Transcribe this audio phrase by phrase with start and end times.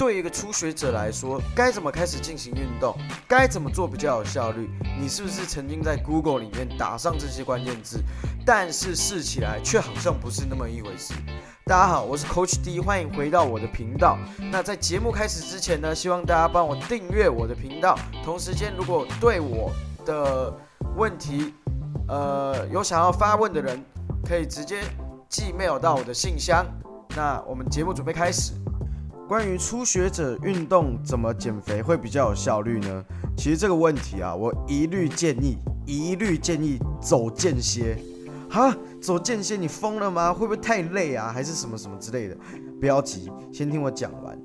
[0.00, 2.96] 对一个初学者来说，该怎么开始进行运动？
[3.28, 4.66] 该怎么做比较有效率？
[4.98, 8.02] 你是不是曾经在 Google 里面打上这些关键字，
[8.46, 11.12] 但是试起来却好像不是那么一回事？
[11.66, 14.16] 大家好，我是 Coach D，欢迎回到我的频道。
[14.50, 17.94] 那在节目开始之前呢，希望大家帮我订阅我的频道。
[18.24, 19.70] 同时间，如果对我
[20.06, 20.50] 的
[20.96, 21.52] 问题，
[22.08, 23.84] 呃，有想要发问的人，
[24.24, 24.80] 可以直接
[25.28, 26.64] 寄 mail 到我的信箱。
[27.14, 28.54] 那我们节目准备开始。
[29.30, 33.04] 关于初学者运动怎么减肥会比较有效率呢？
[33.36, 35.56] 其实这个问题啊，我一律建议，
[35.86, 37.96] 一律建议走间歇。
[38.50, 40.34] 哈，走间歇，你疯了吗？
[40.34, 41.30] 会不会太累啊？
[41.32, 42.36] 还是什么什么之类的？
[42.80, 44.36] 不要急，先听我讲完。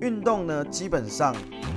[0.00, 1.36] 运动呢，基本上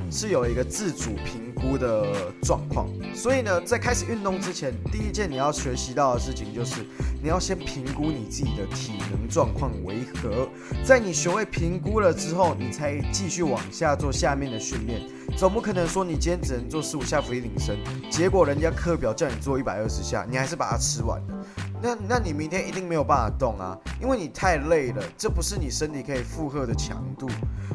[0.10, 6.86] 是有一个自主平估的状况，所以呢，在开始运动之前，第一件你要学习到的事情就是，
[7.22, 10.48] 你要先评估你自己的体能状况为何。
[10.84, 15.02] 在你学会评估了之后，你才继续往下做下面的训练。
[15.38, 17.78] 总不可能说你今天只能做十五下俯卧撑，
[18.10, 21.46] 结果人家课表叫你做一百二十下，你还是把它吃完了。
[21.82, 27.28] 那那你明天一定没有办法动啊，因为你太累了，这不是你身体可以负荷的强度。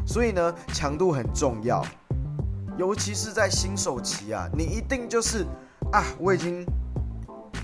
[0.06, 1.84] 所以呢，强度很重要，
[2.78, 5.44] 尤其是在新手期啊，你一定就是
[5.90, 6.64] 啊，我已经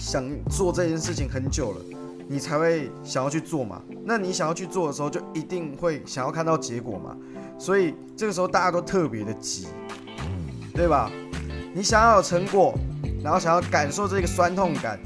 [0.00, 1.80] 想做这件事情很久了，
[2.28, 3.80] 你才会想要去做嘛。
[4.04, 7.16] 那你想要去做的时候，就一定会想要看到结果嘛。
[7.56, 9.68] 所以这个时候大家都特别的急，
[10.74, 11.08] 对吧？
[11.72, 12.74] 你想要有成果，
[13.22, 14.98] 然后想要感受这个酸痛感。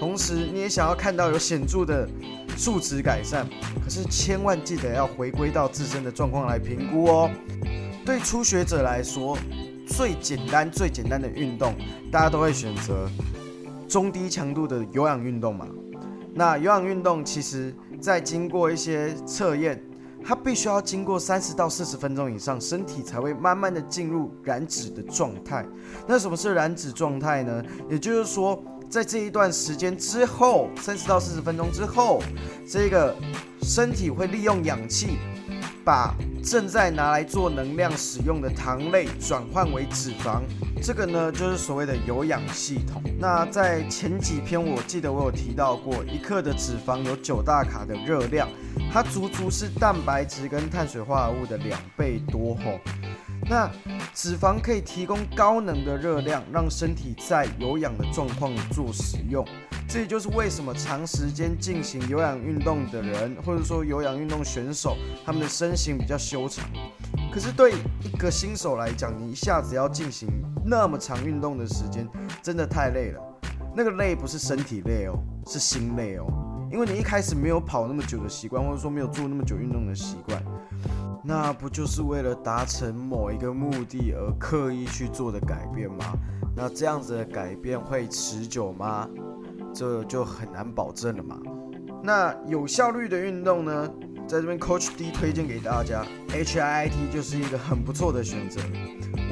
[0.00, 2.08] 同时，你也想要看到有显著的
[2.56, 3.46] 数值改善，
[3.84, 7.30] 可是千万记得要回归到自身的状况来评估哦。
[8.04, 9.36] 对初学者来说，
[9.86, 11.74] 最简单、最简单的运动，
[12.12, 13.08] 大家都会选择
[13.88, 15.66] 中低强度的有氧运动嘛。
[16.34, 19.82] 那有氧运动其实，在经过一些测验，
[20.22, 25.64] 它必须要经过三十到四十分钟以上，身体才会慢慢的进入燃脂的状态。
[26.06, 27.64] 那什么是燃脂状态呢？
[27.90, 28.62] 也就是说。
[28.90, 32.22] 在这一段时间之后，三十到四十分钟之后，
[32.68, 33.16] 这个
[33.62, 35.16] 身体会利用氧气，
[35.84, 40.42] 把正在拿来做能量使用的糖类转换为脂肪。
[40.82, 43.02] 这个呢，就是所谓的有氧系统。
[43.18, 48.48] 那在前几篇，我记得我有提到过，一克的脂肪有九大卡的热量，
[48.92, 52.78] 它足足是蛋白质跟碳水化合物的两倍多吼。
[53.48, 53.70] 那
[54.14, 59.46] 脂肪可以提供高能的热量，让身体在有氧的状况做使用。
[59.94, 66.68] 这也就是为什么长时间进行有氧运动的人，或者说有氧运动选手，他们的身形比较修长。
[67.32, 70.28] 可是对一个新手来讲，你一下子要进行
[70.66, 72.08] 那么长运动的时间，
[72.42, 73.22] 真的太累了。
[73.72, 75.16] 那个累不是身体累哦，
[75.46, 76.26] 是心累哦，
[76.72, 80.42] 因为你一开始没有跑那么久的习惯，或者说没有做那么久运动的习惯。
[81.22, 86.18] 那不就是为了达成某一个目的而刻意去做的改变吗？
[86.56, 89.08] 那这样子的改变会持久吗？
[89.74, 91.38] 这就很难保证了嘛。
[92.02, 93.90] 那有效率的运动呢，
[94.28, 98.60] 在这边 Coach D 推荐给大家，HIIT 就是一个很不错的选择。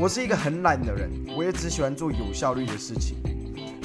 [0.00, 3.16] 我是一个很懒的人，我也只喜欢做有效率的事情。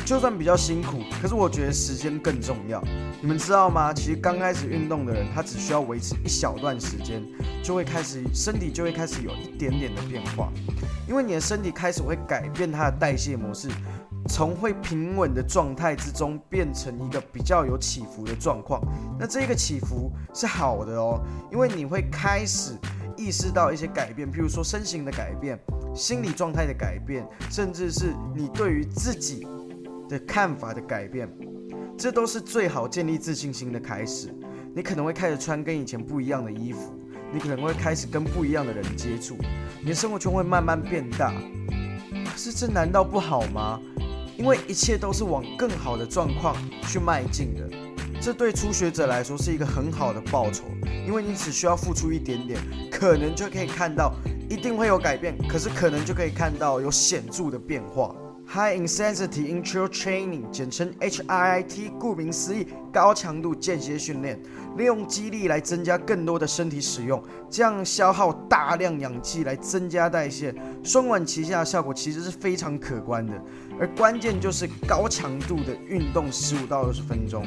[0.05, 2.81] 就算比较辛苦，可是我觉得时间更重要。
[3.19, 3.93] 你们知道吗？
[3.93, 7.21] 其实刚开始运动的人，他只需要维持一小段时间，
[7.61, 10.49] 就会开始身体就会开始有一点点的变化，
[11.09, 13.67] 因为你的身体开始会改变它的代谢模式，
[14.27, 18.81] 从会平稳的状态之中变成一个比较有起伏的状况。
[19.19, 21.19] 那这个起伏是好的哦，
[21.51, 22.73] 因为你会开始
[23.15, 25.59] 意识到一些改变，譬如说身形的改变、
[25.95, 29.47] 心理状态的改变，甚至是你对于自己。
[30.09, 31.29] 的看法的改变，
[31.97, 34.33] 这都是最好建立自信心的开始。
[34.73, 36.97] 你可能会开始穿跟以前不一样的衣服，
[37.33, 39.35] 你可能会开始跟不一样的人接触，
[39.81, 41.33] 你的生活圈会慢慢变大。
[42.23, 43.81] 可是这难道不好吗？
[44.37, 47.67] 因为一切都是往更好的状况去迈进的。
[48.21, 50.63] 这对初学者来说是一个很好的报酬，
[51.05, 52.59] 因为你只需要付出一点点，
[52.91, 54.13] 可能就可以看到
[54.49, 58.15] 一定会有改变，可是可能就可以看到有显著的变化。
[58.49, 64.39] High Intensity Interval Training，简称 HIIT，顾名思义，高强度间歇训练，
[64.77, 73.33] 利用肌力来增加更多的身体使用，这样消耗大量氧气来增加代谢，双管齐下的效果其实是非常可观的。
[73.77, 77.45] 而关键就是高强度的运动，十五到二十分钟。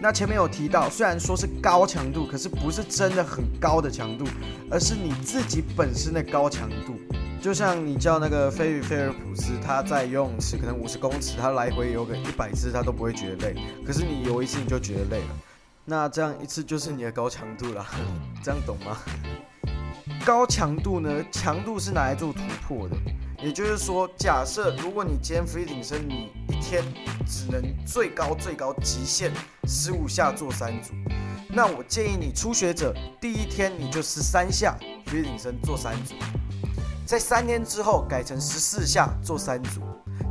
[0.00, 4.24] 那前面有提到，虽然说是高强度，可是不是真的很高的强度，
[4.70, 6.94] 而是你自己本身的高强度。
[7.40, 13.56] 就像你叫那个菲与菲尔普斯，他在游泳池可能五十公尺，他来回游个一百次，他都不会觉得累。
[13.84, 15.38] 可是你游一次你就觉得累了，
[15.84, 17.86] 那这样一次就是你的高强度了，
[18.42, 18.98] 这样懂吗？
[20.24, 22.96] 高强度呢，强度是拿来做突破的。
[23.40, 26.82] 也就是说，假设如果你今天俯卧撑，你一天
[27.26, 29.30] 只能最高最高极限
[29.68, 30.94] 十五下做三组，
[31.50, 36.14] 那我建议你初学者第一天你就十三下俯卧撑做三组，
[37.06, 39.80] 在三天之后改成十四下做三组，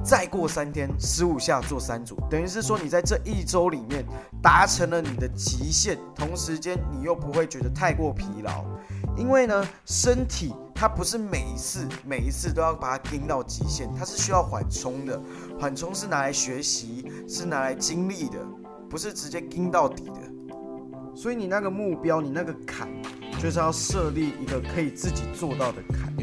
[0.03, 4.05] 再过三天十五下做三组，等于是说你在这一周里面
[4.41, 8.65] 达成了你的极限，同时间你又不会觉得太过疲劳，
[9.15, 10.53] 因为呢身体。
[10.77, 15.17] 它不是每一次每一次都要把它盯到极限，它是需要缓冲的。
[15.57, 18.37] 缓冲是拿来学习，是拿来经历的，
[18.89, 20.19] 不是直接盯到底的。
[21.15, 22.89] 所以你那个目标，你那个坎，
[23.41, 26.13] 就是要设立一个可以自己做到的坎，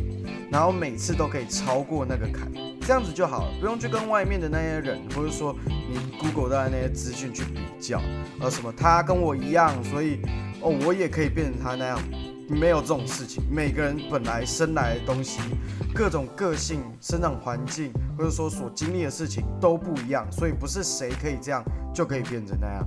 [0.52, 2.46] 然后每次都可以超过那个坎，
[2.82, 7.99] 这样子就好了，不用去跟外面的那些人，或者说你 Google 到的那些资讯去比较，
[8.38, 10.20] 呃，什么他跟我一样，所以
[10.60, 11.99] 哦，我也可以变成他那样。
[12.49, 15.40] 没有这种事情，每个人本来生来的东西，
[15.94, 21.64] 各种个性、生长环境，或者说所经历的事情都不一样，所以不是谁可以这样
[21.94, 22.87] 就可以变成那样。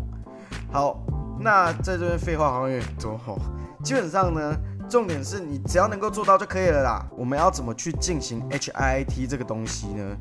[0.71, 1.03] 好，
[1.39, 3.39] 那在这边废话好像有点多吼，
[3.83, 4.56] 基本上呢，
[4.89, 7.05] 重点是你只要能够做到就可以了啦。
[7.17, 10.15] 我们要怎么去进行 HIT 这个东西呢？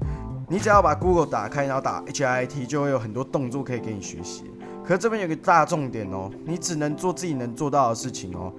[0.48, 4.50] 你只要把 Google 打开，然后打 HIT 就会有很多动作可以给你学习。
[4.84, 8.52] 可是这边有个大重点哦，你只能做自己能做到的事情哦。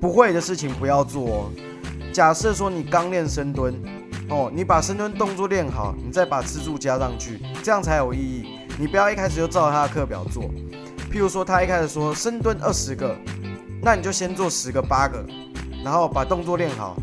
[0.00, 1.50] 不会的事情不要做哦。
[2.12, 3.74] 假设说你刚练深蹲，
[4.28, 8.58] 哦，你把深蹲动作练好，你再把支柱加上去，这样才有意义。
[8.78, 10.44] 你不要一开始就照他的课表做。
[11.10, 13.16] 譬如说他一开始说深蹲二十个，
[13.82, 15.24] 那你就先做十个八个，
[15.84, 16.96] 然后把动作练好。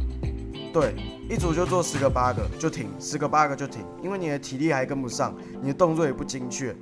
[0.73, 0.95] 对，
[1.29, 6.75] 一组就做十个八个就停，十个八个就停，因为你的体力还跟不上，你的动作也不精确。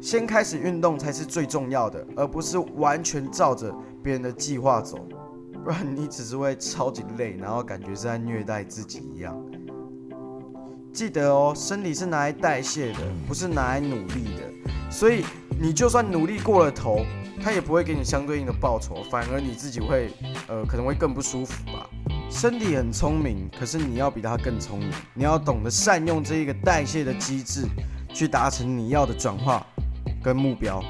[0.00, 4.98] 先开始运动才是最重要的，而不是完全照着别人的计划走。
[5.64, 9.36] 不然你只是会超级累，然后感觉是在虐待自己一样。
[10.92, 14.90] 记得哦，身体是拿来代谢的，不是拿来努力的。
[14.90, 15.24] 所以
[15.60, 17.04] 你就算努力过了头，
[17.42, 20.08] 它也不会给你相对应的报酬，反而你自己会，
[20.46, 21.88] 呃，可能会更不舒服吧。
[22.30, 27.66] 身体很聪明，可是你要比它更聪明，你要懂得善用这一个代谢的机制，
[28.14, 29.66] 去达成你要的转化
[30.22, 30.80] 跟目标。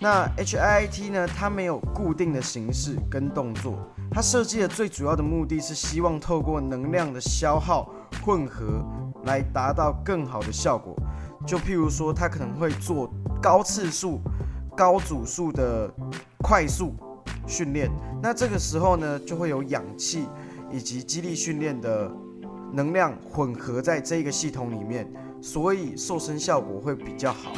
[0.00, 1.28] 那 HIIT 呢？
[1.28, 3.78] 它没有固定的形式跟动作，
[4.10, 7.88] 它设计的最主要的目的是希望透过能量的消耗
[8.24, 8.84] 混合
[9.24, 10.96] 来达到更好的效果。
[11.46, 13.12] 就譬如说，他可能会做
[13.42, 14.20] 高次数、
[14.76, 15.92] 高组数的
[16.38, 16.94] 快速
[17.46, 17.90] 训练，
[18.22, 20.26] 那这个时候呢，就会有氧气
[20.70, 22.10] 以及肌力训练的
[22.72, 25.10] 能量混合在这个系统里面，
[25.42, 27.52] 所以瘦身效果会比较好。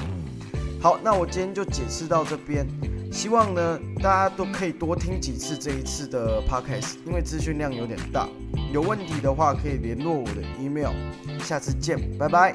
[0.81, 2.66] 好，那我今天就解释到这边，
[3.12, 8.28] 希望呢大家都可以多听几次这一次的 podcast，因为资讯量有点大，
[8.72, 10.92] 有问题的话可以联络我的 email，
[11.40, 12.52] 下次见，拜拜。